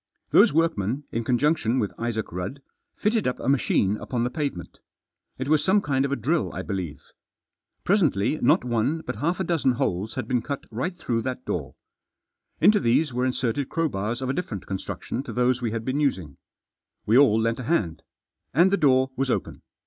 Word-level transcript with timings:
Those 0.31 0.51
workmen, 0.51 1.03
in 1.11 1.23
conjunction 1.23 1.77
with 1.77 1.93
Isaac 1.99 2.31
Rudd, 2.31 2.63
fitted 2.95 3.27
up 3.27 3.39
a 3.39 3.47
machine 3.47 3.97
upon 3.97 4.23
the 4.23 4.31
pavement. 4.31 4.79
It 5.37 5.47
was 5.47 5.63
some 5.63 5.79
kind 5.79 6.05
of 6.05 6.11
a 6.11 6.15
drill 6.15 6.51
I 6.55 6.63
believe. 6.63 7.03
Presently 7.83 8.39
not 8.41 8.63
one 8.65 9.01
but 9.01 9.17
half 9.17 9.39
a 9.39 9.43
dozen 9.43 9.73
holes 9.73 10.15
had 10.15 10.27
been 10.27 10.41
cut 10.41 10.65
right 10.71 10.97
through 10.97 11.21
that 11.21 11.45
door. 11.45 11.75
Into 12.59 12.79
these 12.79 13.13
were 13.13 13.27
inserted 13.27 13.69
crowbars 13.69 14.23
of 14.23 14.29
a 14.29 14.33
different 14.33 14.65
con 14.65 14.79
struction 14.79 15.21
to 15.21 15.31
those 15.33 15.61
we 15.61 15.69
had 15.69 15.85
been 15.85 15.99
using. 15.99 16.37
We 17.05 17.15
all 17.15 17.39
lent 17.39 17.59
a 17.59 17.65
hand. 17.65 18.01
And 18.55 18.71
the 18.71 18.77
door 18.77 19.11
was 19.15 19.29
open. 19.29 19.61